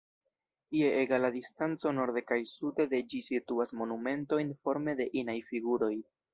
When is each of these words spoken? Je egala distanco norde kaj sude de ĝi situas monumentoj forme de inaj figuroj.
Je 0.77 0.87
egala 1.01 1.29
distanco 1.35 1.91
norde 1.97 2.23
kaj 2.31 2.39
sude 2.53 2.89
de 2.95 3.03
ĝi 3.13 3.23
situas 3.29 3.77
monumentoj 3.83 4.43
forme 4.65 4.99
de 5.03 5.11
inaj 5.25 5.41
figuroj. 5.55 5.95